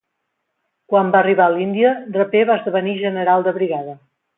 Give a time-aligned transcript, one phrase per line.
[0.93, 4.01] Quan va arribar a l'Índia, Draper va esdevenir general de brigada.